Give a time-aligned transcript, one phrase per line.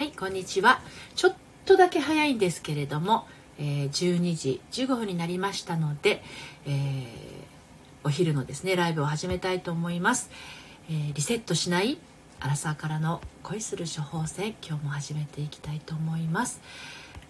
[0.00, 0.80] はいこんにちは。
[1.14, 1.34] ちょっ
[1.66, 3.26] とだけ早いんですけれども、
[3.58, 6.22] えー、12時15分になりましたので、
[6.64, 7.04] えー、
[8.02, 10.30] お昼のですねライブを始めたいと思います、
[10.88, 11.98] えー、リセットしない
[12.40, 16.62] アラサーからの恋する処方箋今日も始めていきたいと思います。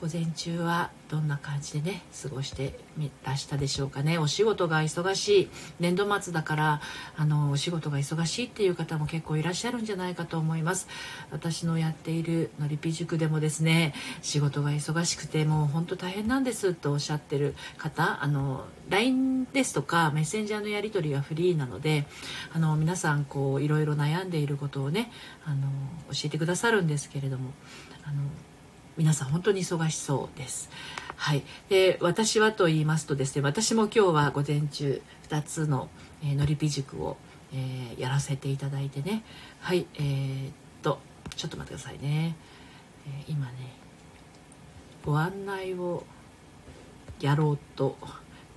[0.00, 4.16] 午前中はどんな感じでね過ごしてみらしたでしょうかね。
[4.16, 5.48] お仕事が忙しい。
[5.78, 6.80] 年度末だから
[7.16, 10.88] あのお仕事が忙しいっていう方も結構いらっしゃるんじゃないかと思います。
[11.30, 13.92] 私のやっているのりぴ塾でもですね
[14.22, 22.06] 仕事が忙しくてもう本当大変なんですとおっしゃってる方あの LINE ですとかメッセンジャーのやり取りがフリーなので
[22.52, 25.10] あの皆さんこういろいろ悩んでいることをね
[25.44, 25.68] あの
[26.12, 27.52] 教えてくださるんですけれども
[28.04, 28.22] あの
[29.00, 30.68] 皆さん本当に忙しそうです。
[31.16, 35.88] はい、で私はと言いますとですね私も今日は午前中2つの、
[36.22, 37.16] えー、のりぴ塾を、
[37.54, 39.22] えー、やらせていただいてね。
[39.60, 40.98] はいえー、っと
[41.34, 42.36] ちょっと待ってくださいね、
[43.06, 43.52] えー、今ね
[45.02, 46.04] ご案内を
[47.22, 47.96] やろうと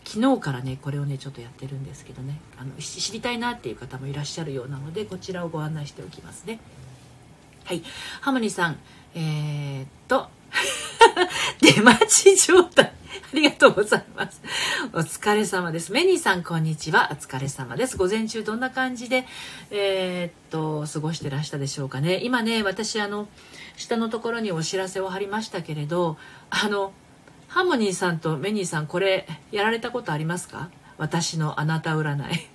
[0.04, 2.42] 昨日からねこれをねちょっとやってるんですけどね。
[2.58, 6.60] あの知りたいなっていう方もいらっしゃるようなのでこちらをご案内しておきますね。
[7.64, 7.82] はい。
[8.20, 8.78] ハモニさん
[9.16, 10.28] えー、っと
[11.62, 12.86] 出待ち状態。
[12.86, 14.42] ありがとうございます。
[14.94, 15.92] お疲れ様です。
[15.92, 17.10] メニーさん、こんにちは。
[17.12, 17.98] お疲れ様です。
[17.98, 19.26] 午前中どんな感じで、
[19.72, 22.20] えー、っと、過ごしてらしたでしょうかね。
[22.24, 23.28] 今ね、私、あの、
[23.76, 26.18] 下のところにお知らせを貼りましたけれど、
[26.52, 26.94] あの、
[27.48, 30.70] ハーモニーさんとメニーさん、これ、やられたことありますか？
[30.98, 32.48] 私のあなた占い。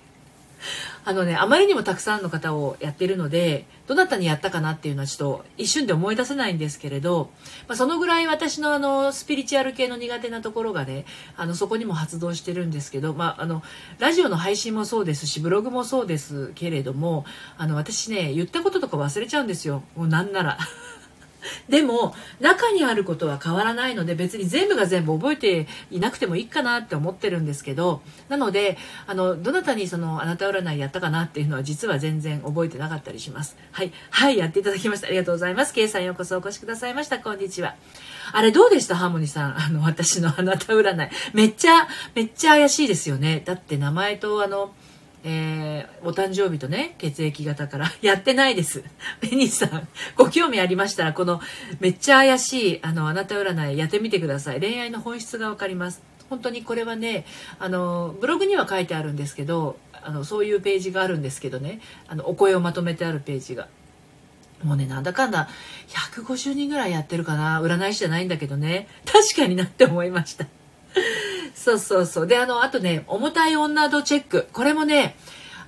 [1.05, 7.31] あのね、あまりにもたくさんの方をやってるので、どなたにやったかなっていうのはちょっと一瞬で思い出せないんですけれど、
[7.67, 11.05] まあ、そのぐらい私のあの、スピリチュアル系の苦手なところがね、
[11.37, 13.63] あの、そこにも発動してるんですけど、まあ、あの、
[13.97, 17.25] ラジオの配信もそうですし、ブログもそうですけれども、
[17.57, 19.83] あの、私ね、言ったこととか忘れちゃうんですよ。
[19.95, 20.57] もうなんなら。
[21.69, 33.55] でも中にあることは変わらないので別に全部が全部覚えていなくてもいいかなって思ってるんですけどなのであのどなたにそのあなた占いやったかなっていうのは実は全然覚えてなかったりします。
[33.71, 33.91] はい。
[34.09, 35.07] はいやっていただきました。
[35.07, 35.73] ありがとうございます。
[35.73, 37.19] K さんようこそお越しくださいました。
[37.19, 37.75] こんにちは。
[38.31, 38.95] あれどうでした？
[38.95, 39.59] ハーモニーさん。
[39.59, 41.09] あの私のあなた占い。
[41.33, 43.41] めっちゃめっちゃ怪しいですよね。
[43.45, 44.73] だって名前とあの
[45.23, 48.83] えー、お誕生日とね、血液型から やってないです。
[49.21, 51.41] ベニーさん、ご興味ありましたら、この
[51.79, 54.59] めっちゃ怪しい、あの、あなた占いやってみてください。
[54.59, 56.01] 恋愛の本質がわかります。
[56.29, 57.25] 本当にこれはね、
[57.59, 63.67] あの、ブログには書いてあるんですけど、あの、そういうページがあるんですけどね、あの、お声をまとめてあるページが。
[64.63, 65.49] もうね、なんだかんだ、
[65.87, 67.61] 150人ぐらいやってるかな。
[67.61, 68.87] 占い師じゃないんだけどね。
[69.05, 70.45] 確かになって思いました。
[71.55, 72.27] そうそうそう。
[72.27, 74.47] で、あの、あとね、重たい女度チェック。
[74.53, 75.15] これもね、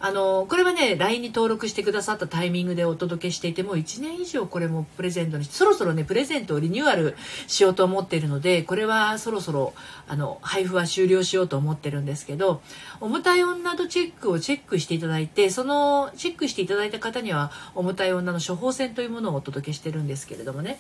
[0.04, 7.16] あの、これはね、LINE に登録してくださったタイミングでお届けしていて、もう1年以上これもプレゼントにそろそろね、プレゼントをリニューアル
[7.46, 9.76] しようと思っているので、これはそろそろ、
[10.08, 12.64] あの、配布は終了しようと思ってるんですけど、
[13.00, 20.80] 重たい女度チェックをチェックしていただいて、その、チェックしていただいた方には、重たい女の処方箋というものをお届けしてるんですけれどもね、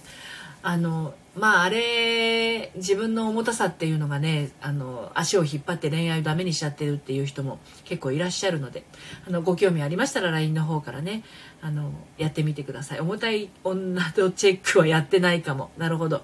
[0.63, 8.83] あのまああれ自分の重たさっていうのがねあの足を引っ張って恋愛をダメにしちゃってるっていう人も結構いらっしゃるので
[9.27, 11.23] あのご興味ありましたら LINE の方からね
[11.61, 12.99] あのやってみてください。
[12.99, 15.71] 重たい女とチェックはやってないかも。
[15.77, 16.23] なるほど。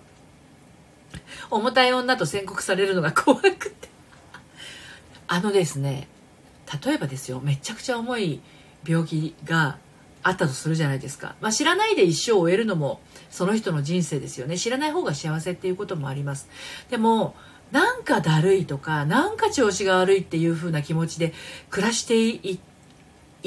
[1.49, 3.87] 重たい女と宣告されるのが怖くて。
[5.27, 6.07] あのですね
[6.83, 8.41] 例えばですよめちゃくちゃ重い
[8.85, 9.77] 病気が
[10.27, 12.99] あったとするじゃないですか、まあ、知らないで一生を終えるのも
[13.29, 14.57] その人の人生ですよね。
[14.57, 16.49] 知らない方が幸せっていうこともあります。
[16.89, 17.35] でも
[17.71, 21.33] なんかだるいとかなんか調子が悪いっていう風な気持ちで
[21.69, 22.59] 暮らしてい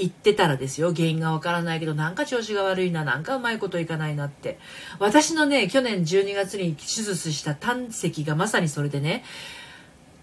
[0.06, 0.94] ってたらですよ。
[0.94, 4.58] 原因がわからないけどなんか調子が悪いななんかうまいこといかないなって。
[4.98, 9.22] 私のね去年12月に手術した胆石がまさにそれでね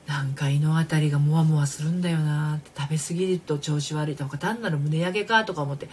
[0.08, 5.90] なんか胃の辺りがもわもわするんだよな食べ過ぎると調子悪いとか単なる胸焼けかとか思って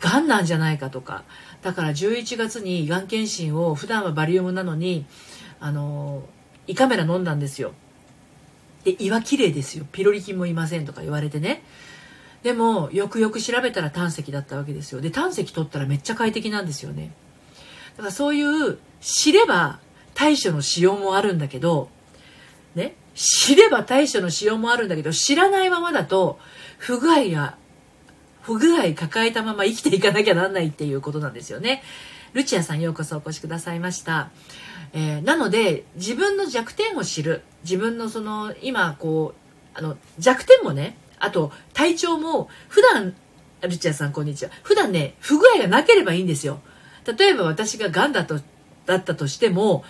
[0.00, 1.24] がんなんじゃないかとか。
[1.60, 5.04] だから11月にがん検診を普段はバリウムなのに
[5.60, 6.22] あの
[6.66, 7.72] 胃カメラ飲んだんですよ。
[8.84, 9.84] で胃は綺麗ですよ。
[9.92, 11.62] ピロリ菌もいませんとか言われてね。
[12.42, 15.02] でもよくよく調べたら胆石だったわけですよ。
[15.02, 17.12] で胆石取ったらめっちゃ快適なんですよね。
[17.96, 19.80] だからそういう知れば
[20.14, 21.90] 対処のしようもあるんだけど
[22.74, 22.94] ね。
[23.18, 26.38] 知れば対処のしようもあるんだけど、知らないままだと、
[26.78, 27.56] 不具合が、
[28.42, 31.82] 不具合抱えたまま生きていかなきゃなんないっていうことなんですよね。
[32.32, 34.30] ルチアさんようこそお越しくださいました。
[34.92, 37.42] えー、なので、自分の弱点を知る。
[37.64, 43.16] 自分のその、今こう、あの、弱点もね、あと体調も、普段、
[43.62, 44.52] ルチアさんこんにちは。
[44.62, 46.60] 普段ね、不具合がなければいいんですよ。
[47.18, 48.40] 例えば私が癌だと
[48.88, 49.84] だったとしても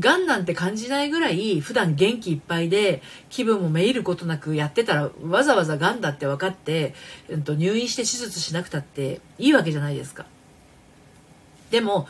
[0.00, 6.94] がんなんて感じないぐらい普段元気いっぱいで気分もめいることなくやってたらわざわざがんだって分かって、
[7.28, 10.24] うん、と入院して手術しなくたっていいわけじゃないですか。
[11.70, 12.08] でも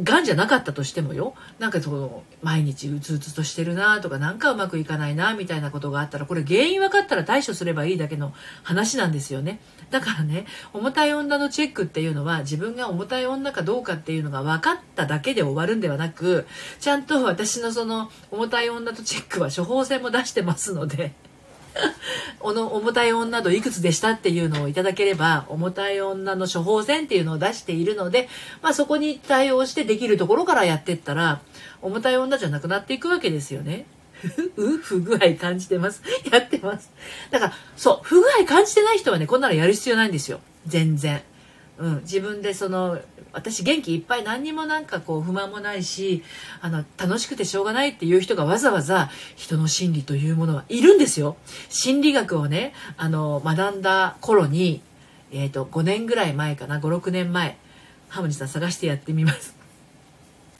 [0.00, 1.34] がんじゃなかったとしてもよ。
[1.58, 9.60] なんかその毎日うつうつとしてるなとかなんかうまくいかないなみたいなことがあったらこれ原因分かったら対処すればいいだけの話なんですよね。
[9.90, 16.46] だからね重たい女のチェックっていうのは自分が重たい女かどうかっていうのが分かっただけで終わるんではなく
[16.80, 21.12] ちゃんと私のその重たい女とチェックは処方箋も出してますので
[22.40, 28.28] 重たい女度いくつでしたっていうのをいただければ重たい女の処方箋っていうのを出しているので、
[28.62, 31.40] まあ、そこに対応してできるところからやってったら
[31.80, 33.86] 重たい女じゃなくなっていくわけですよね。
[34.56, 36.02] う不具合感じてます。
[36.30, 36.90] やってます。
[37.30, 40.40] だから、そう、不具合感じてない人はね、こんなのやる必要ないんですよ。
[40.66, 41.22] 全然。
[41.78, 43.00] うん、自分でその
[43.32, 46.22] 私元気いっぱい何にもなんかこう不満もないし
[46.60, 51.36] あの楽しくてしょうがないっていう人がわざわざ人の心理というものはいるんですよ。
[51.70, 54.82] 心理学をねあの学んだ頃に、
[55.32, 57.56] えーと、5年ぐらい前かな56年前
[58.08, 59.61] ハムニさん探してやってみます。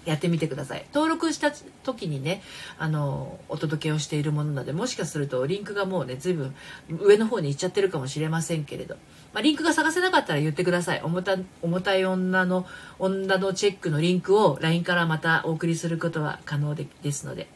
[0.04, 0.84] やってみてください。
[0.92, 1.52] 登録した
[1.82, 2.42] 時にね
[2.78, 6.54] あのお届けをしているものなのでもしかするとリンクがもうね随分
[6.88, 8.96] 上の方に行っちゃってるかもしれませんけれど。
[9.32, 11.00] まあ、リンクが探せなかったら言ってください。
[11.02, 12.66] 重た重たい女の
[12.98, 17.48] 女のチェックのリンクを LINE からまたお送りすることは可能でですので。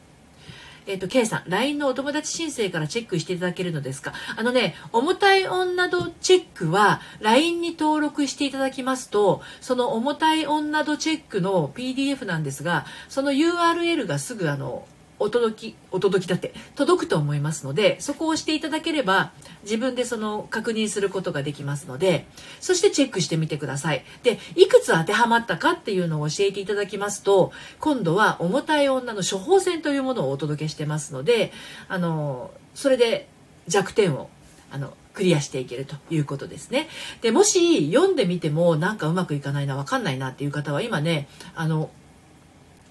[0.86, 4.12] えっ、ー、と、K さん、LINE のお友達申請からチェックしていただけるのですか？
[4.36, 14.86] あのね、重たい女度チェックは LINE に登録していただきますと、その重たい女度チェックの PDF なんですが、その URL がすぐあの、
[15.18, 19.32] お届き、お届きだって届くと思いますので、そこを押していただければ
[19.62, 22.26] 自分でその確認することができますので、
[22.60, 24.04] そしてチェックしてみてください。
[24.22, 31.52] で、いくつ当てはまったかっていうのを教えていただきますと、今度は重たい女の処方箋というものをお届けしてますので、
[31.88, 33.28] あの、それで
[33.68, 34.28] 弱点を、
[34.70, 36.88] あの、クリアしていけるということですね。
[37.22, 41.90] で、もし読んでみてもなんかうまくいかないな、わかんないなっていう方は今ね、あの、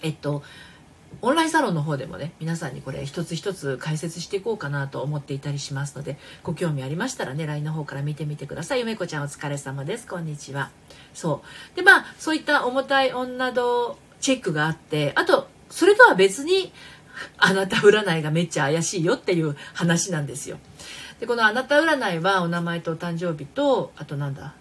[0.02, 0.42] えっと、
[1.22, 8.80] オンラインサロンの方でもね皆さんにこれ一つ一つ解説していこうかなと思っていたりしますのでご興味ありましたらね LINE の方から見てみてください。
[8.80, 10.06] ゆめこちゃんお疲れ様です。
[10.06, 10.70] こんにちは。
[11.14, 11.42] そ
[11.72, 11.76] う。
[11.76, 16.72] でまあそういった重たい女度チェックがあってあとそれとは別に
[17.38, 20.58] あなた占いがめっちゃ怪しいよっていう話なんですよ。
[21.18, 24.54] でこのあなた占いはお名前とお誕生日とあとなんだ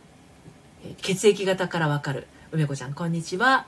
[1.02, 2.28] 血液型からわかる。
[2.52, 3.66] 梅子ちゃんこんにちは。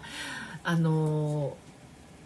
[0.63, 1.66] あのー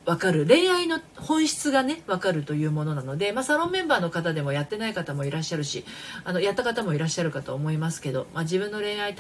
[0.04, 5.86] 分かる恋愛の本質がね分かるというものなので、まあ、サロンメンバーの方でもやってない方もいらっしゃるし
[6.24, 9.16] あのやった方もいらっしゃるかと思いますけど、まあ、自分の恋愛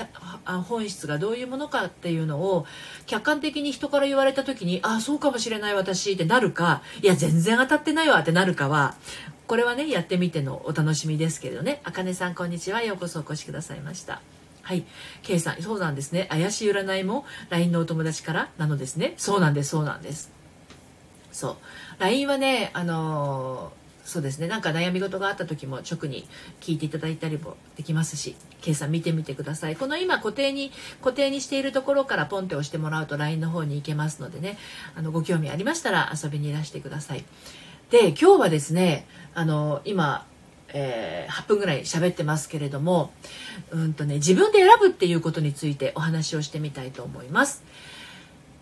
[0.46, 2.66] 本質がどういうものかっていうのを
[3.06, 8.96] 客観的に人から言われた時にああそうかもしれない私ってなるかいや全然当たってないわってなるかは
[9.46, 14.22] これはねやってみてのお楽しみですけれどねあかねさんこんにちはようこそお越しくださいました。
[14.64, 14.86] はい。
[15.24, 16.28] K さん、そうなんですね。
[16.30, 19.16] 怪しい占いも LINE のお友達からなのですね。
[19.18, 20.41] そうなんです、そうなんです。
[21.32, 21.56] そう。
[22.00, 23.72] LINE はねあの
[24.04, 24.48] そうですね。
[24.48, 26.28] なんか悩み事があった時も直に
[26.60, 29.76] 聞いていただいたりもできますし計算見てみてください。
[29.76, 34.58] この今固定に固定にしているところからポンって押してもらうと LINE の方に行けますのでね。
[34.96, 37.24] あのご興味ありましたら遊びにいらしてください。
[37.90, 40.26] で今日はですねあの今
[40.74, 43.12] えー、8分ぐらい喋ってますけれども
[43.72, 47.64] うんとね自分で選ぶっていうことについてお話をしてみたいと思います。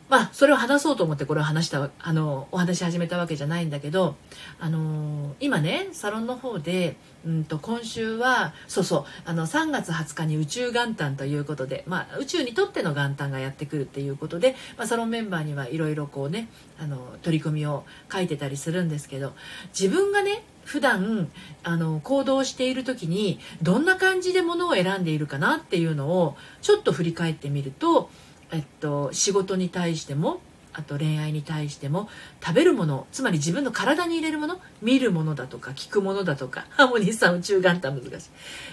[0.10, 4.16] まあそれを話そうと思ってこれを話したあのお話し始めたわけじゃないんだけど
[4.60, 16.50] あの今ねサロンの方で、うんと、今週はそうそうあの3月20日に宇宙元旦ということで、まあ、宇宙にとっての元旦がやってくるっていうことで、まあ、サロンメンバーにはいろいろこうね
[16.80, 19.34] あの取り組みを書いてたりするんですけど
[19.80, 21.30] 自分がね普段
[21.63, 28.10] あの行動している時にどんな感じでものを選んでいるかなっていうのをちょっと振り返ってみると
[28.51, 30.41] えっと、仕事に対しても
[30.74, 32.10] あと恋愛に対しても
[32.44, 38.29] 食べるものつまり自分の体に入れるもの見るものだとか聞くものだとか ハーモニーさん宇宙元旦難しい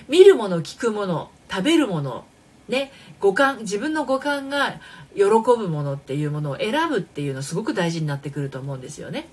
[0.09, 2.25] 見るもの聞くもの食べるもの
[2.68, 4.80] ね五感自分の五感が
[5.14, 9.28] 喜ぶものっていうものを選ぶっていうのすごく大事になってくると思うんですよね。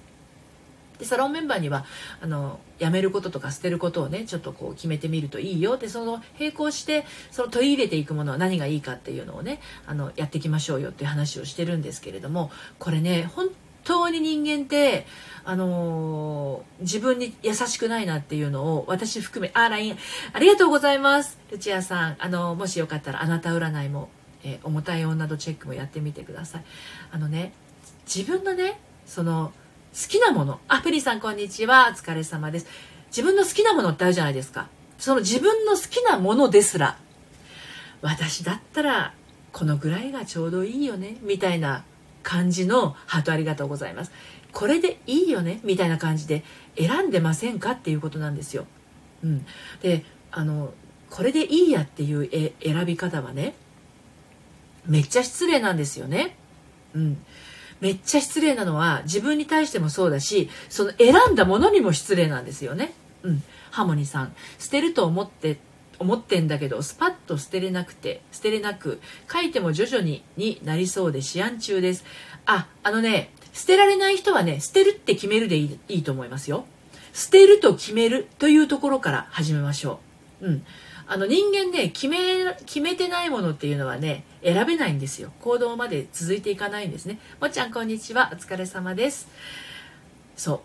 [1.03, 1.85] でサロンメンバーには
[2.21, 5.77] あのやめることとか捨てることをねちょっとこう決めてみるといいよ。
[5.77, 13.49] でその並行してその取り入れていくものは何がいいかっていうのをねあのやっていきましょうよっていう話をしてるんですけれどもこれね本
[13.83, 15.05] 当に人間って
[15.43, 19.97] あのー、自分に優しくないなっていうのを私含めあ LINE
[20.31, 21.37] ありがとうございます。
[21.51, 24.07] ルチアさんあのもしよかったらあなた占いも、
[24.43, 26.63] えー、重たい女とチェックもやってみてください。
[27.11, 27.51] あのね
[28.05, 29.51] 自分のねその
[29.93, 30.59] きなもの。
[30.67, 31.89] あプリさんこんにちは。
[31.91, 32.67] お疲れ様です。
[33.15, 34.67] 自分の好きなものってあるじゃないですか。
[34.97, 36.97] その自分の好きなものですら。
[38.01, 39.13] 私だったら
[39.51, 41.17] このぐらいがちょうどいいよね。
[41.21, 41.83] みたいな
[42.23, 44.11] 感じのハートありがとうございます。
[44.51, 45.59] これでいいよね。
[45.63, 46.43] みたいな感じで
[46.75, 48.65] 選んでませんかっていうことなんですよ。
[49.23, 49.45] うん、
[49.81, 50.73] であの
[51.11, 53.53] これでいいやっていうえ選び方はね
[54.85, 56.35] めっちゃ失礼なんですよね。
[56.95, 57.23] うん、
[57.83, 62.93] めっちゃ失礼なのは自分に対してもそうだしその選んだものにも失礼なんですよね。
[63.23, 64.33] うん、ハモニさん。
[64.57, 65.57] 捨てると思って
[65.99, 72.05] 思ってんだけどスパッと捨てれなくて捨てれなく書いても徐々にになりそうで試案中です。
[72.45, 76.63] ああのね捨てられない人はね捨てるって決めるでいいいいと思いますよ。
[77.11, 79.99] 捨てると決めるというところから始めましょ
[80.39, 80.47] う。
[80.47, 80.65] うん。
[81.05, 85.31] あの人間ね決め決めてないものっていうのはね選べないんですよ。
[85.41, 87.19] 行動まで続いていかないんですね。
[87.41, 88.29] もっちゃんこんにちは。
[88.33, 89.27] お疲れ様です。
[90.35, 90.63] そ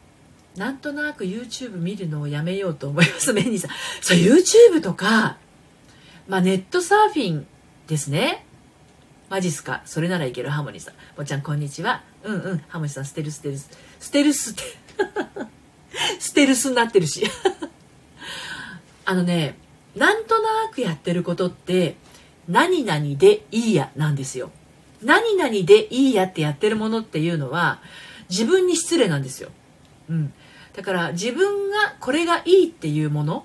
[0.57, 0.59] う。
[0.59, 3.71] なんとなく YouTube 見るのをやめようと思いますメニーさん。
[4.01, 5.37] そう YouTube とか
[6.27, 7.47] まあネットサーフィン
[7.87, 8.45] ですね。
[9.29, 9.83] マジっすか？
[9.85, 10.51] それならいける。
[10.51, 10.95] ハモニーさん。
[11.17, 12.03] もっちゃんこんにちは。
[12.23, 12.59] うんうん。
[12.69, 13.71] ハモニーさんステルステルス。
[14.01, 14.63] ステルスって。
[16.19, 17.25] ステルスになってるし。
[19.05, 19.57] あのね
[19.99, 21.97] なんとなくやってることって
[22.49, 24.51] 何々でいいやなんですよ。
[25.03, 27.81] 何々でいいやってやってるものっていうのは
[28.29, 29.51] 自分に失礼なんですよ、
[30.11, 30.33] うん、
[30.75, 33.45] だから自分がこれがいいっていうもの。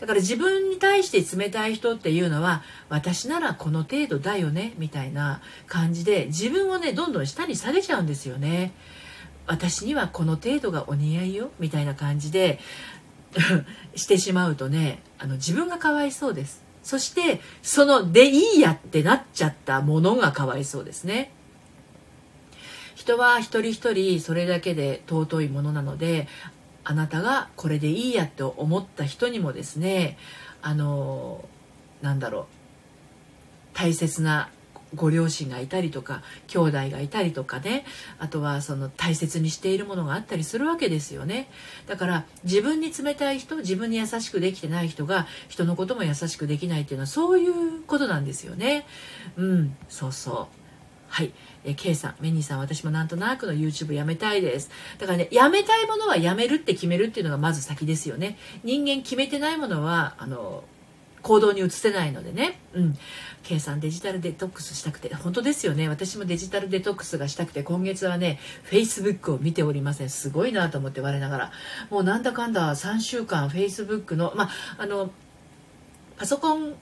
[0.00, 8.72] だから自分に対して冷たい人っていうのは私ならこの程度だよねみたいな感じで自分をねどんどん下に下げちゃうんですよね。
[9.46, 12.58] 私にはこの程度がお似合いよみたいな感じで
[13.94, 16.62] してしまうとねあの自分がかわいそうです。
[16.82, 21.32] そしてそのでいいやってなっちゃったものがかわいそうですね。
[22.94, 26.28] 人は一人一人それだけで尊いものなので
[26.84, 30.18] あなたがこれでいいやと思った人にもですね
[30.60, 31.44] あの
[32.00, 32.44] なんだろう
[33.74, 34.50] 大切な
[34.94, 37.84] ご両親がいたりとか兄弟がいたりとかね
[38.18, 41.48] あとはその大切にしているものがあったりするわけですよね
[41.86, 48.86] だから自分に冷たい人自分に優しくできてない人が人のことも優しくできないっていうのはそういうことなんですよね
[49.36, 50.62] うんそうそう
[51.12, 51.32] はい。
[51.62, 54.70] え K さん、メニーさん、私もなんとなくの YouTube やめたいです。
[54.98, 58.38] だからね、やめたいものはやめるって決めるっていうのがまず先ですよね。
[58.64, 60.64] 人間決めてないものは、あの、
[61.22, 62.60] 行動に移せないのでね。
[62.74, 62.98] うん。
[63.42, 65.88] K さんデジタルデトックスしたくて、本当ですよね。
[65.88, 68.38] 私もデジタルデトックスがしたくて、今月はね、
[68.70, 70.10] Facebook を見ておりません。
[70.10, 71.52] すごいなと思って我ながら。
[71.90, 75.10] もうなんだかんだ3週間 Facebook の、ま、あの、
[76.16, 76.74] パソコン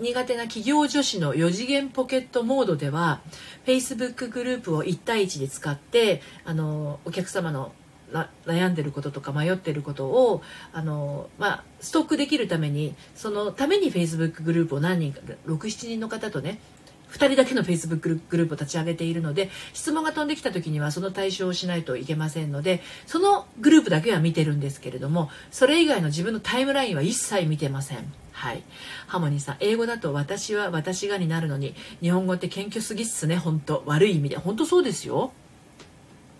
[0.00, 3.22] 苦手な企業女子の4次元ポケットモードでは
[3.64, 7.72] Facebook グループを1対1で使ってあのお客様の
[8.46, 16.58] 悩んでることとか迷ってることをあの、まあ、ストックできるためにそのために Facebook グループを何人か67人の方とね
[17.10, 28.12] 2人だけの Facebook グループを立ち上げているので質問が飛んできた時にはその対象をしないといけませんのでそのグループだけは見てるんですけれどもそれ以外の自分のタイムラインは一切見てません。
[28.38, 28.62] はい。
[29.08, 34.36] ハモニーさん、英語だと私は私がになるのに、日本語って謙虚すぎっすね、本当悪い意味で。
[34.36, 35.32] 本当そうですよ。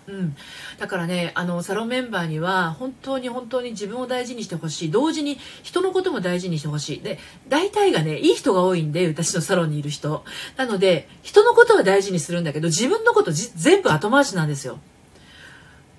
[0.09, 0.35] うん、
[0.79, 4.91] だからねあのサロンメンバーには本当に本当に自分を大事にしてほしい。
[4.91, 7.01] 同時に人のことも大事にしてほしい。
[7.03, 10.25] で大体がねいい人が多いんで私のサロンにいる人。
[10.57, 14.79] なので人のことは大事にするんだけど自分のこと全部後回しなんですよ。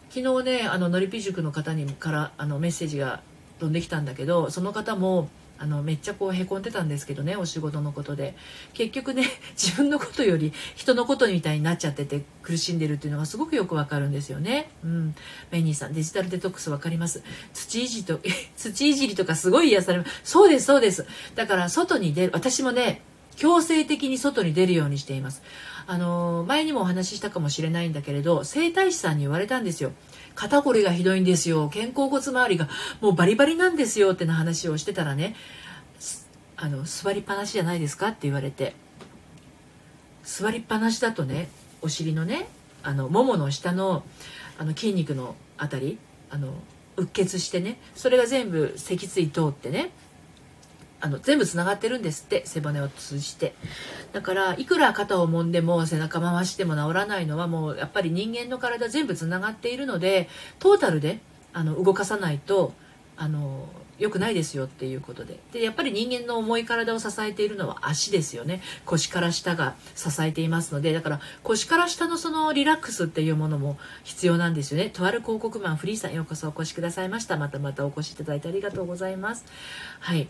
[0.10, 3.22] 昨日ねあののりぴ塾の方にからあのメッセージが
[3.60, 8.36] 飛んできたんだけどその方もあのめっちゃこうへこんでたんですけどねお仕事のことで。
[8.74, 9.26] 結局ね
[9.62, 14.72] 自分のことより人のことみたいになっちゃってて苦しんでるっていうのがすごくよくわかるんですよね。
[14.84, 15.16] うん。
[15.52, 17.22] メニーさんデジタルデトックスわかります？
[17.54, 18.20] 土いじと
[18.56, 20.22] 土いじりとかすごい癒されます。
[20.24, 21.06] そうですそうです。
[21.36, 23.02] だから外に出る私もね
[23.36, 25.42] 強制的に外に出るようにしています。
[25.88, 29.92] あの前にもお話ししたかもしれないんだけれど整体師さんに言われたんですよ。
[30.36, 31.70] 肩こりがひどいんですよ。
[31.74, 32.70] 肩甲骨周りが
[33.02, 35.36] もうバリバリなんですよってな話をしてたらね
[36.56, 38.76] あの座りっぱなしじゃないですかって言われて。
[40.30, 41.50] 座りっぱなしだとね
[41.82, 42.48] お尻のね
[42.84, 44.04] あのももの下の
[44.60, 45.98] あの筋肉のあたり
[46.30, 46.54] あの
[46.98, 49.90] うっ血してねそれが全部脊椎通ってね
[51.02, 53.54] あの全部つながってるんですって背骨を通じて。
[54.12, 60.28] だからいくら肩を揉んでも背中回しても治らないのはもうやっぱり人間の体全部つながっているので
[60.60, 61.20] トータルで
[61.54, 62.74] あの動かさないと
[63.18, 63.68] あの
[64.00, 65.40] 良くないですよっていうことで。
[65.52, 68.62] でやっぱり人間の重い体を支えているのは足ですよね。
[68.86, 70.94] 腰から下が支えていますので。
[70.94, 74.90] だから腰から下のそのリラックスっていうものも必要なんですよね。
[74.90, 77.36] とある広告マンフリーさんようこそお越しくださいました。
[77.36, 79.44] またまたお越しいただいてありがとうございます。
[80.00, 80.30] はい。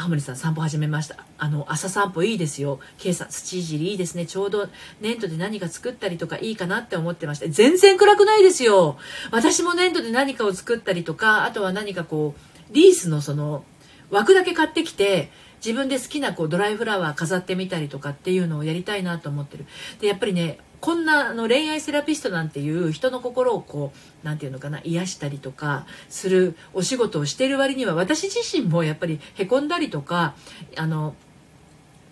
[0.00, 1.16] ハモリさん散歩始めました。
[1.36, 2.80] あの朝散歩いいですよ。
[2.96, 4.24] K さん土いじりいいですね。
[4.24, 4.66] ちょうど
[5.02, 8.96] 粘土で何か作ったりとかいいかなって思ってました全然暗くないですよ。
[9.30, 13.62] 私も粘土で何かを作ったりとかあとは何かこうリースのその
[14.10, 15.30] 枠だけ買ってきて
[15.64, 19.66] 自分で好きなこうドライフラワー飾ってみたりとかっていうのをやりたいなと思ってる。
[20.00, 30.34] でやっぱりねこんなあの恋愛セラピストなんていう人の心をこう何て言うのかな癒したりとかするお仕事をしている割には私自身もやっぱりへこんだりとか
[30.76, 31.14] あの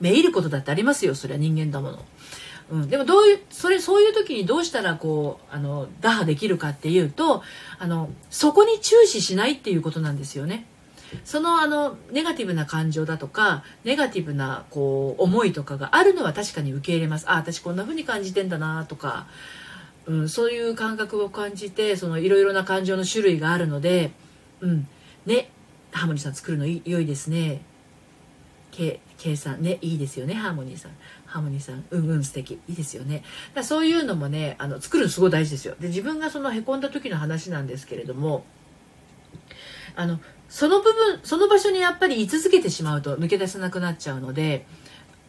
[0.01, 2.05] めいることだってありますよそれは人間だもの。
[2.71, 7.43] うん、でもどういうそれそういう時にどうしたらこうあの打破できるかっていうと
[7.79, 10.67] あのそこに注視しないっていうことなんですよね。
[11.25, 17.27] そのあのネガティブな感情だとかネガティブなこう思いとかがあるのは確かに受け入れます。
[17.29, 19.27] あ私こんな風に感じてんだなとか、
[20.07, 24.13] うん、そういう感覚を感じていろいろな感情の種類があるので、
[24.61, 24.89] うん、
[25.27, 25.51] ね
[25.93, 27.63] ハーモニーさん作るの良いですね。
[28.71, 30.93] K, K さんねいいですよねハーモニーさん。
[31.27, 32.61] ハーモニーさんうんうん素敵。
[32.69, 33.25] いいですよね。
[33.55, 35.75] だそういうのもねあの作るのすごい大事ですよ。
[35.81, 38.45] で自分がそのへこんだ時の話なんですけれども
[39.97, 44.67] あのその部分その場所にやっぱり居続けてしまうと抜け出せなくなっちゃうので、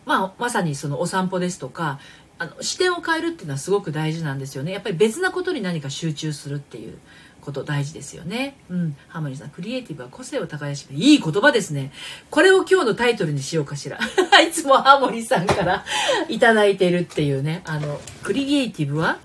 [0.06, 2.00] まあ、まさにそのお散歩ですとか
[2.38, 6.98] あの視点を変えるっていうのはすごく大事なんですよねやっぱり別なことに何か集中するっていう
[7.42, 8.56] こと大事ですよね。
[8.70, 8.98] うん。
[9.08, 11.92] ハーモニーさん、クリエイティブは個性を耕しいい言葉ですね。
[12.30, 13.98] これを今日のタイトルにしようかしら。
[14.46, 15.86] いつもハモニーさんから
[16.30, 17.62] いただいてるっていうね。
[17.66, 19.20] あの、クリエイティブは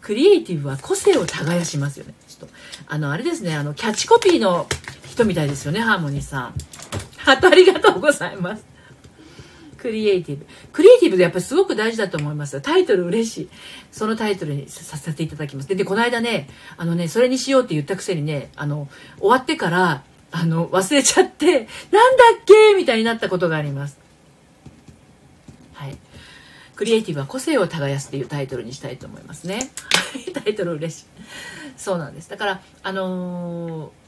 [0.00, 2.14] クリエイティブは個性を耕しますよね。
[2.46, 2.52] と、
[2.86, 4.66] あの、あれですね、あの、キャッチコピーの
[5.06, 6.54] 人みたいですよね、ハーモニーさん。
[7.18, 8.64] ハートありがとうございます。
[9.78, 10.46] クリエイティブ。
[10.72, 12.58] クリエイティブでやっぱりすごく大事だと思います。
[12.62, 13.48] タイトル嬉しい。
[13.92, 15.68] そのタイトルにさせていただきます。
[15.68, 16.48] で、でこの間ね、
[16.78, 21.68] あのね、それにしようって言ったくせにね、あの、終わってから、あの、忘れちゃって、なんだ
[22.40, 24.03] っけみたいになったことがあります。
[26.74, 26.76] はい。
[26.76, 29.70] クリエイティブは個性を耕すっていうタイトルにしたいと思いますね。
[30.34, 31.04] タイトル嬉しい。
[31.76, 32.30] そうなんです。
[32.30, 34.04] だから、あのー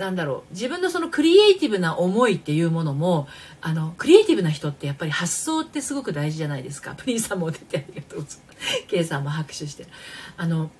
[0.00, 3.28] なんだろう自分のそのクリエイティブな思いっていうものも
[3.60, 9.86] あのクリエイティブな人ってやっぱり発想ってすごく大事じゃないですかプリンさんも出てありがとうございます K さんも拍手して
[10.38, 10.70] あの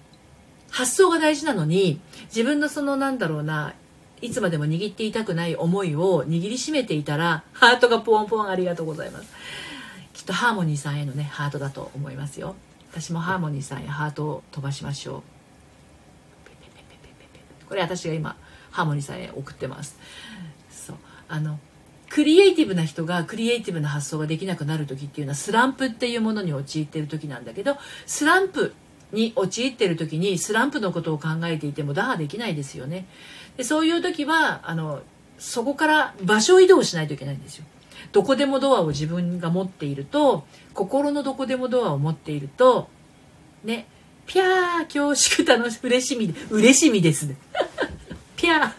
[0.71, 2.01] 発想が大事なのに
[2.35, 3.75] 自分のそのなんだろうな
[4.23, 9.29] いつまでも握っていたくない思いを握りしめていたらハートがポンポンありがとうございます
[10.21, 12.55] きっとハーモニーさんへのねハートだと思いますよ。
[12.93, 15.23] 私もハーモニーさんへハートを飛ばしましょう。
[17.67, 18.37] これ私が今
[18.71, 19.97] ハーモニーさんへ送ってます
[20.71, 20.97] そう
[21.29, 21.59] あの
[22.11, 28.75] クリエイティブな人がクリエイティブな発想ができなくなる時っていうのはスランプっていうものに陥っている時なんだけどスランプ
[29.13, 33.07] に陥っている時にスランプのことを考えていても打破できないですよね
[33.57, 35.01] でそういう時はあの
[35.39, 37.65] そこから場所移動しないといけないんですよ
[38.13, 40.45] どこでもドアを自分が持っていると
[40.75, 42.89] 心のどこでもドアを持っていると
[43.65, 43.87] ね
[44.27, 47.37] ピャー恐縮楽し嬉しみ嬉しみですね。
[48.37, 48.73] ピャー。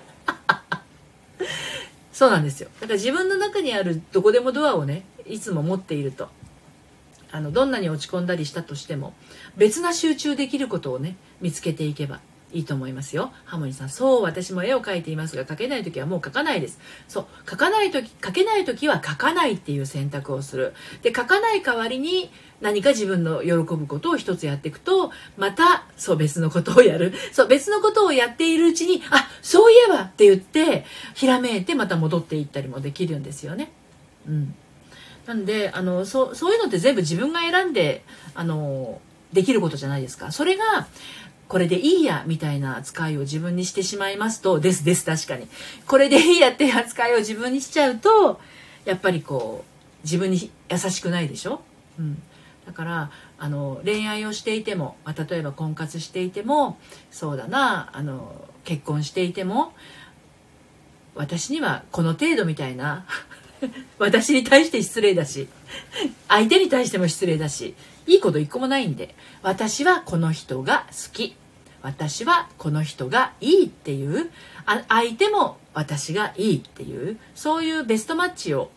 [2.13, 2.69] そうなんですよ。
[2.79, 6.29] だから自分の中にあるどこでもドアをねいつも持っていると。
[7.33, 9.13] あのどんなに落ち込んだりしたとしても
[9.57, 12.21] 別な集中できることをね見つけていけば。
[12.53, 13.31] いいと思いますよ。
[13.45, 13.89] ハモニさん。
[13.89, 16.79] そう、私も絵を描いていますが、描けない時はもう描かないです。
[17.07, 20.73] そう、描かない時、描けない時は描かないっていう選択をする。
[21.01, 27.13] で、描かない代わりに何か自分の喜ぶことを一つやっていくと、また、そう、別のことをやる。
[27.31, 30.85] そう、別のことをやっているうちに、あ、そういえばって言って、
[31.15, 33.71] ひらめいてまた戻っていったりもできるんですよね。
[34.27, 34.55] うん。
[35.25, 38.03] なんで、あの、そう、そういうのって全部自分が選んで、
[38.35, 39.01] あの、
[39.33, 40.31] できることじゃないですか。
[40.31, 40.87] それが、
[41.51, 45.49] これでいいやみたいな扱いを自分にしてしまいますとですです確かに。
[45.85, 48.39] これでいいやって扱いを自分にしちゃうと
[48.85, 51.59] やっぱりこう自分に優しくないでしょ、
[51.99, 52.23] うん、
[52.65, 56.79] だからあの恋愛をしていても、まあ、例えば婚活していても
[57.11, 58.33] そうだなあの
[58.63, 59.73] 結婚していても
[61.15, 63.05] 私にはこの程度みたいな
[63.99, 65.49] 私に対して失礼だし
[66.29, 67.75] 相手に対しても失礼だし
[68.07, 71.35] いいこと一個もないんで私はこの人が好き。
[71.81, 74.29] 私はこの人がいいっていう
[74.87, 78.69] 相手も私がいいっていうそういうベストマッチを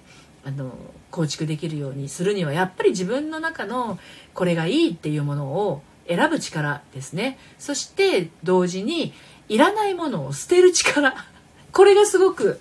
[0.44, 0.72] あの
[1.10, 3.98] 構築できるようにするにはやっぱり自分の中の
[4.34, 7.38] これがいいっていうものを選ぶ力ですね。
[7.58, 9.14] そして同時に
[9.48, 11.14] いらないものを捨てる力。
[11.72, 12.60] これがすごく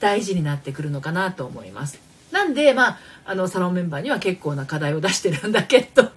[0.00, 1.98] 大事になってくるのかなと思います。
[2.30, 6.10] なんでまああのサロンメンバーには結構な課題を出してるんだけど。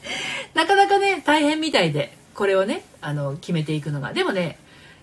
[0.54, 2.19] なかなかね大変みたいで。
[2.34, 4.58] これをねあの決めていくのがでもね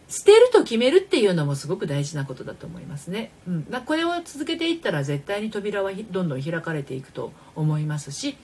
[0.09, 3.31] 捨てると決めるっていうのもすごく大事なことだと思いますね。
[3.47, 8.37] うんまあ、これを続けていったら絶対に扉はどんどん開かれていくと思いますし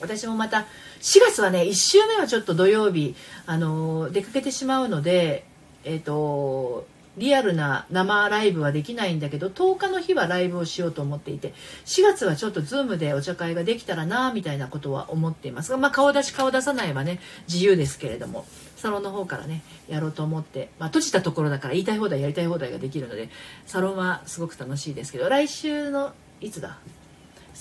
[0.00, 0.66] 私もまた
[1.00, 3.14] 4月はね1週目はちょっと土曜日、
[3.46, 5.44] あの出かけてしまうので、
[5.84, 6.86] えーと
[7.18, 11.52] リアルな生ライブはできないんだけど10日の日はライブをしようと思っていて
[11.84, 15.70] 4月はちょっと Zoom でお茶会ができたらなみたいなことは思っています。
[15.70, 18.46] が、まあ、顔出し顔出さないはね自由ですけれども
[18.76, 23.28] サロンの方からねやろうと思って、まあ、閉じたところだから言いたい放題やりたい放題ができるので
[23.66, 26.78] サロンはすごく楽しいですけど来週のいつだ？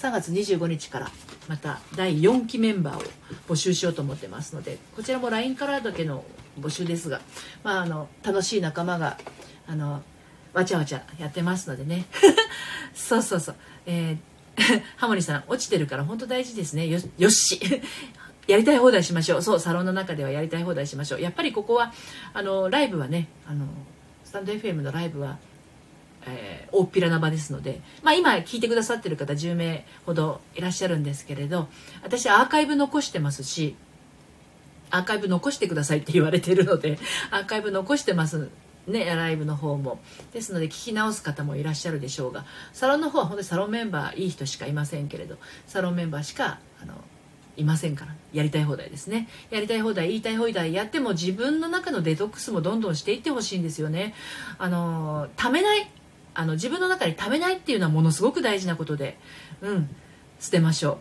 [0.01, 1.11] 3月25日から
[1.47, 3.03] また第4期メンバーを
[3.47, 6.23] 募集しようと思ってますのでこちらも LINE からだけの
[6.59, 7.21] 募集ですが、
[7.63, 9.19] まあ、あの楽しい仲間が
[9.67, 10.01] あの
[10.53, 12.05] わちゃわちゃやってますのでね。
[12.93, 16.87] そうそうそう、えー、 ハモリさん落ちてるから本当大事ですね。
[16.87, 17.59] よよし。
[18.47, 19.41] やりたい放題しましょう。
[19.41, 21.21] そうサロンの中ではやりたい放題しましょう。
[21.21, 21.93] やっぱりここは
[22.33, 23.65] あのライブはねあの
[24.25, 25.37] スタンド FM のライブは
[26.25, 31.67] えー、大っぴらな場ですので、まあ、今聞いてくださってる方10名ほどいらっしゃるんですけれど
[32.03, 33.75] 私アーカイブ残してますし
[34.91, 36.99] アーカイブ残してくださいって言われてるので
[37.31, 38.49] アーカイブ残してます
[38.87, 39.99] ねライブの方も。
[40.33, 46.95] ですので聞き直す方もいらっしゃるでしょうがサロンの方は本当にサロンメンバーいい人しかいませんけれどサロンメンバーしかあの
[47.57, 49.27] いませんからやりたい放題ですね。
[49.49, 54.13] やりたい放題言いたい放題やっても自分の中のデトックスもどんどんしていってほしいんですよね。
[54.57, 55.87] あのためない
[56.33, 59.17] あの自分の中にためないっていうのはものすごく大事なことで。
[59.61, 59.89] うん。
[60.39, 60.99] 捨てましょ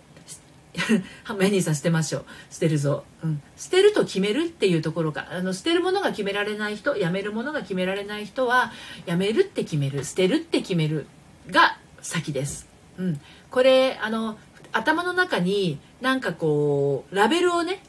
[1.29, 1.35] う。
[1.35, 2.25] メニーさん捨てましょう。
[2.51, 8.71] 捨てるぞ、うん、捨てると決めるっていうところがあの捨てるものが決められない人やめるものが決められない人は
[9.07, 10.05] やめるって決める。
[10.05, 11.07] 捨てるって決める
[11.49, 14.39] が先です、うん、これあの
[14.73, 17.83] 頭の中になんかこうラベルをね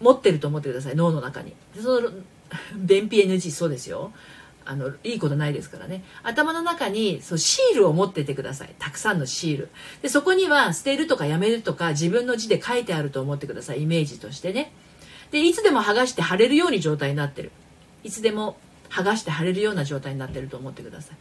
[0.00, 0.96] 持ってると思ってください。
[0.96, 1.54] 脳の中に。
[1.80, 2.10] その
[2.76, 4.12] 便秘 NG そうですよ。
[4.64, 6.04] あのいいことないですからね。
[6.22, 8.74] 頭の中にそうシールを持っててください。
[8.78, 9.68] たくさんのシール。
[10.02, 13.82] でそこには捨てるとかやめるとか自分の字で書いてあると思ってください。
[13.82, 14.72] イメージとしてね。
[15.30, 17.50] でいつでも剥がして貼れるように状態になってる。
[18.04, 18.56] いつでも
[18.88, 21.16] 剥がして貼れるような状態になってると思ってください。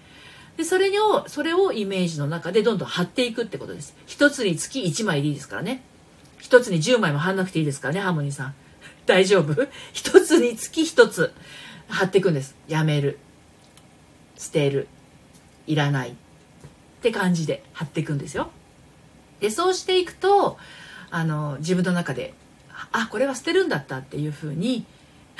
[0.57, 3.95] でそれをそれをイメージの中でどんどん貼っていくってことです。
[4.05, 5.83] 一つにつき1枚でいいですからね。
[6.39, 8.55] 一つに10枚も貼んなくていいですからねハーモニーさん。
[9.05, 9.67] 大丈夫？
[9.93, 11.33] 一つにつき一つ
[11.87, 12.55] 貼っていくんです。
[12.67, 13.19] やめる。
[14.39, 14.87] 捨てる。
[15.69, 16.13] いらないっ
[17.01, 18.49] て感じで貼っていくんですよ。
[19.39, 20.57] でそうしていくと
[21.11, 22.33] あの自分の中で
[22.91, 24.85] あこれは捨てるんだったっていうふうに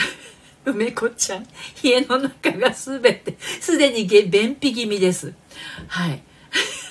[0.65, 1.47] 梅子ちゃん
[1.81, 5.33] 家の中が全てすでに便秘気味です。
[5.87, 6.21] はい。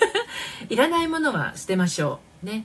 [0.69, 2.47] いらないものは捨てましょう。
[2.47, 2.65] ね。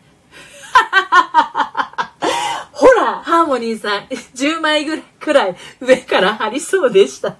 [2.72, 7.38] ほらハーモニーさん10枚ぐらいくらい上から貼りそうでした。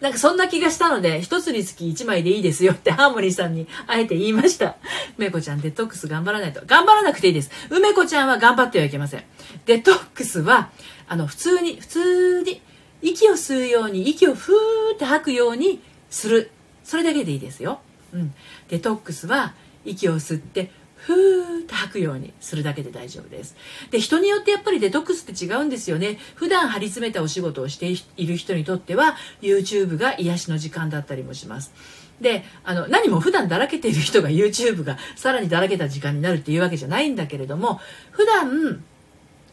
[0.00, 4.76] なんかそんな気がしたので、一つにつき一枚でいいですよってハーモニーさんにあえて言いました。
[5.18, 6.62] 梅子ちゃんデトックス頑張らないと。
[6.66, 7.50] 頑張らなくていいです。
[7.70, 9.24] 梅子ちゃんは頑張ってはいけません。
[9.66, 10.70] デトックスは、
[11.08, 12.60] あの、普通に、普通に、
[13.02, 16.50] 息を吸うように、息をふーって吐くようにする。
[16.82, 17.80] それだけでいいですよ。
[18.12, 18.34] うん。
[18.68, 20.70] デトックスは、息を吸って、
[21.06, 23.56] ふーって吐くようにするだけで大丈夫です。
[23.90, 26.18] で、人によってやっぱりデトックスって違うんですよね。
[26.34, 31.74] 普段張り詰めたお仕事をしている人にとっては、YouTube が癒しの時間だったりもします。
[32.22, 38.82] で、あの、何も普段だらけている人が YouTube がさらにだらけた時間になるっていうわけじゃないんだけれども、普段、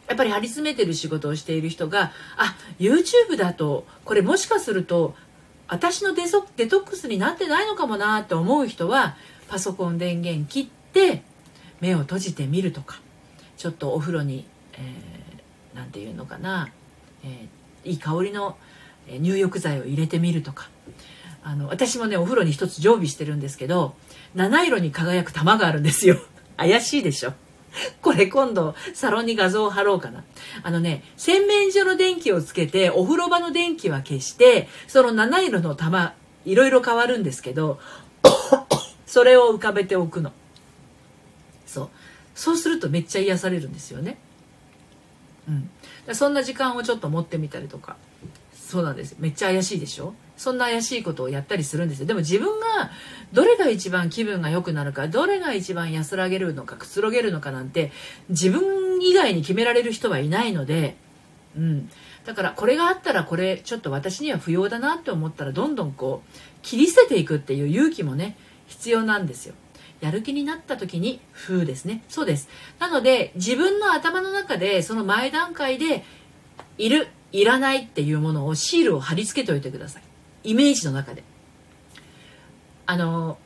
[0.07, 5.15] やっぱり張り詰めてる仕事をしている人が、あ、YouTube だと、これもしかすると、
[5.67, 9.15] 私のデソデトックスになってないのかもなって思う人は、
[9.49, 11.23] パソコン電源切って、
[11.81, 13.01] 目を閉じてみるとか
[13.57, 14.45] ちょっとお風呂に
[15.73, 16.69] 何、えー、て言うのかな、
[17.23, 18.55] えー、いい香りの
[19.07, 20.69] 入浴剤を入れてみるとか
[21.43, 23.95] あの私もねお風呂に一つ常備してるんですけど
[24.35, 26.17] 七色に輝く玉があるんですよ
[26.55, 27.33] 怪しいでしょ
[28.01, 30.25] これ今度サロンに画像を貼ろうかな。
[30.61, 36.13] あのね、洗面所の電気をつけて、お風呂場の電気は消して、その七色の玉、
[36.43, 37.79] いろいろ変わるんですけど、
[39.07, 40.33] それを浮かべておくの。
[41.71, 41.89] そう。
[42.35, 44.17] そうするとめっちゃ癒されるんですよね。
[45.47, 45.69] うん。
[46.15, 47.97] そんな時間をちょっと持ってみたりとか。
[48.53, 49.15] そうなんです。
[49.19, 50.13] めっちゃ怪しいでしょ？
[50.37, 52.05] そんな怪しいことをやったりするんですよ。
[52.05, 52.91] でも自分が
[53.33, 57.91] どれが一番気分が良くなるかどれが一番安らげるのかくつろげるのかなんて
[58.29, 60.95] 自分以外に決められる人はいないので
[61.55, 61.89] うん、
[62.25, 69.55] だからこれがあったらこれちょっと私には不要だなって思ったらどんどんこう切り捨てていくっていう勇気もね必要なんですよ。
[70.01, 72.03] やる気になった時に「風」ですね。
[72.09, 72.49] そうです。
[72.79, 76.03] なので自分の頭の中でその前段階で
[76.77, 80.03] いるいらないっていうものをシールを貼り付けておいてください。
[80.43, 81.23] イメージの中で。
[82.87, 83.37] あの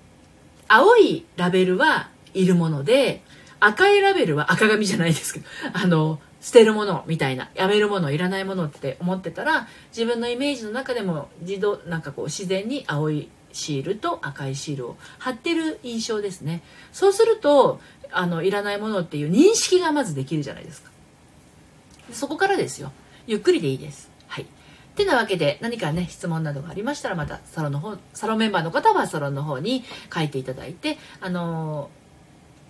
[0.68, 3.22] 青いラベルはいるもので
[3.60, 16.62] 赤いラベルは赤紙じゃないですけどあの捨てるものみたいなやめるものいらないものって思ってたら自分のイメージの中でも自動なんかこう自然に青いシールと赤いシールを貼ってる印象ですね。
[16.92, 17.80] そうすると
[18.12, 20.92] あのいらないものっていう認識がまずできるじゃないですか。
[22.12, 22.92] そこからですよ。
[23.28, 24.12] ゆっくりでいいです。
[24.28, 24.46] はい。
[24.96, 31.90] てなわけで何かね質問などがありましたらまたサロンの方サロンメンバーの方はサロンの方に書いていただいてあの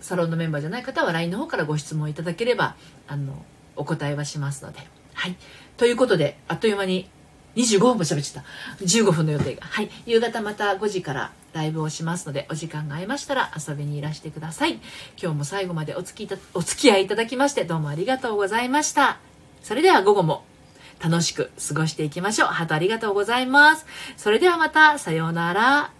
[0.01, 2.75] サロンのメンバーじゃない方は LINE の方からご質問いただければ
[3.07, 3.43] あの
[3.75, 4.79] お答えはしますので。
[5.13, 5.35] はい。
[5.77, 7.09] ということであっという間に
[7.55, 8.43] 25分も喋っちゃっ
[8.79, 14.79] た15分の予定がはい夕方また5時からライブをしますのでお時間が合いましたら遊びにいらしてください
[15.21, 19.19] 今日も最後までお付きお付き合いいただきましてどうもありがとうございました
[19.61, 20.43] それでは午後も
[21.03, 22.47] 楽しく過ごしていきましょう。
[22.49, 23.85] ハートありがとうございます。
[24.17, 25.91] それではまた、さようなら。